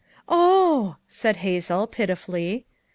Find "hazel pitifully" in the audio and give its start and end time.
1.45-2.65